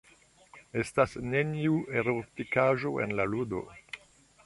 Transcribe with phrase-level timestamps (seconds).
[0.83, 3.65] Estas neniu erotikaĵo en la ludo.